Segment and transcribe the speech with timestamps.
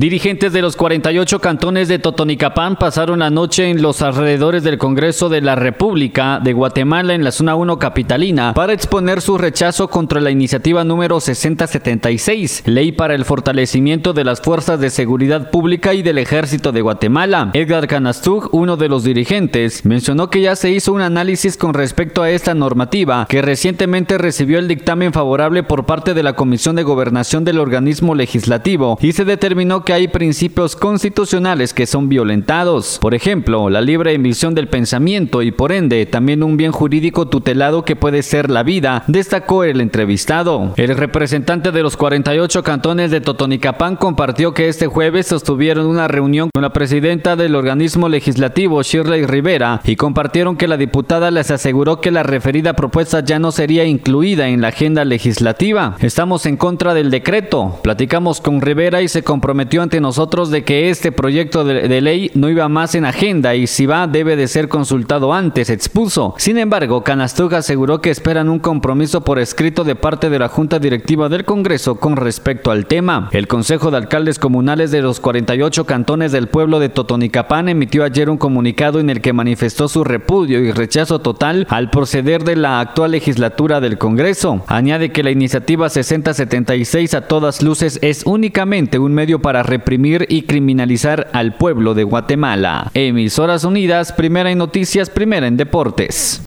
[0.00, 5.28] Dirigentes de los 48 cantones de Totonicapán pasaron la noche en los alrededores del Congreso
[5.28, 10.22] de la República de Guatemala en la zona 1 capitalina para exponer su rechazo contra
[10.22, 16.00] la iniciativa número 6076, Ley para el fortalecimiento de las fuerzas de seguridad pública y
[16.00, 17.50] del Ejército de Guatemala.
[17.52, 22.22] Edgar Canastug, uno de los dirigentes, mencionó que ya se hizo un análisis con respecto
[22.22, 26.84] a esta normativa, que recientemente recibió el dictamen favorable por parte de la Comisión de
[26.84, 32.98] Gobernación del organismo legislativo y se determinó que hay principios constitucionales que son violentados.
[33.00, 37.84] Por ejemplo, la libre emisión del pensamiento y por ende también un bien jurídico tutelado
[37.84, 40.72] que puede ser la vida, destacó el entrevistado.
[40.76, 46.50] El representante de los 48 cantones de Totonicapán compartió que este jueves sostuvieron una reunión
[46.52, 52.00] con la presidenta del organismo legislativo, Shirley Rivera, y compartieron que la diputada les aseguró
[52.00, 55.96] que la referida propuesta ya no sería incluida en la agenda legislativa.
[56.00, 57.78] Estamos en contra del decreto.
[57.82, 62.48] Platicamos con Rivera y se comprometió ante nosotros de que este proyecto de, ley no
[62.48, 66.34] iba más en agenda y si va debe de ser consultado antes, expuso.
[66.38, 70.78] Sin embargo, Canastuga aseguró que esperan un compromiso por escrito de parte de la Junta
[70.78, 73.28] Directiva del Congreso con respecto al tema.
[73.32, 78.30] El Consejo de Alcaldes Comunales de los 48 cantones del pueblo de Totonicapán emitió ayer
[78.30, 82.80] un comunicado en el que manifestó su repudio y rechazo total al proceder de la
[82.80, 84.64] actual legislatura del Congreso.
[84.66, 91.28] Añade que la iniciativa 6076 a todas luces es únicamente un medio reprimir y criminalizar
[91.32, 92.90] al pueblo de Guatemala.
[92.94, 96.38] Emisoras Unidas, primera en noticias, primera en deportes.